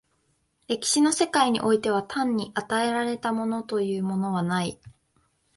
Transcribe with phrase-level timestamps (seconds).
[0.67, 4.79] 歴史の世界においては単に与えられたものというものはない。